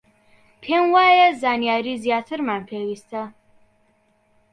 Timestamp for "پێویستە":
2.69-3.23